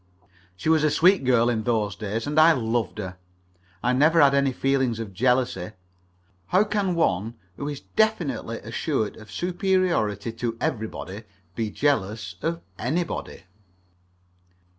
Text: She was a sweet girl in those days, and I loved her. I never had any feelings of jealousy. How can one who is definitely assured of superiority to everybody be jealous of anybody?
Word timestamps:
She 0.55 0.67
was 0.67 0.83
a 0.83 0.89
sweet 0.89 1.23
girl 1.25 1.47
in 1.47 1.61
those 1.61 1.95
days, 1.95 2.25
and 2.25 2.39
I 2.39 2.53
loved 2.53 2.97
her. 2.97 3.17
I 3.83 3.93
never 3.93 4.19
had 4.19 4.33
any 4.33 4.51
feelings 4.51 4.99
of 4.99 5.13
jealousy. 5.13 5.73
How 6.47 6.63
can 6.63 6.95
one 6.95 7.35
who 7.55 7.69
is 7.69 7.81
definitely 7.81 8.57
assured 8.61 9.15
of 9.17 9.31
superiority 9.31 10.31
to 10.31 10.57
everybody 10.59 11.25
be 11.53 11.69
jealous 11.69 12.33
of 12.41 12.61
anybody? 12.79 13.43